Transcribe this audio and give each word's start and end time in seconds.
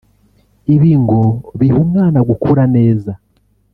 Ibi 0.75 0.91
ngo 1.01 1.21
biha 1.59 1.77
umwana 1.85 2.19
gukura 2.29 2.63
neza 2.75 3.11